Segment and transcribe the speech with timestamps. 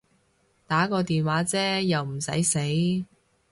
[0.65, 3.05] 打個電話啫又唔駛死